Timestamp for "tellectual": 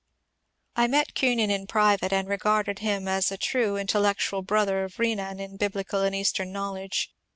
3.85-4.43